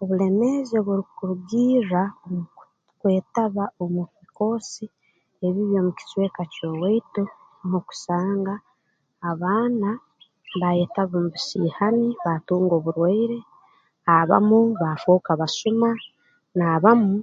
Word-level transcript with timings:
Obulemeezi 0.00 0.72
obu 0.76 0.90
orukurugirra 0.94 2.02
omu 2.24 2.42
kwetaba 3.00 3.64
omu 3.82 4.02
bikoosi 4.20 4.84
ebibi 5.46 5.74
omu 5.80 5.92
kicweka 5.98 6.42
ky'owaitu 6.52 7.22
mukusanga 7.70 8.54
abaana 9.30 9.90
baayetaba 10.60 11.14
mu 11.22 11.28
busiihani 11.34 12.08
baatunga 12.24 12.74
oburwaire 12.76 13.38
abamu 14.18 14.58
baafooka 14.80 15.30
basuma 15.40 15.90
n'abamu 16.56 17.18